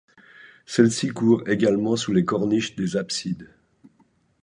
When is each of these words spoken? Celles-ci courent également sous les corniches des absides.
Celles-ci 0.65 1.09
courent 1.09 1.47
également 1.47 1.95
sous 1.95 2.11
les 2.11 2.25
corniches 2.25 2.75
des 2.75 2.97
absides. 2.97 3.51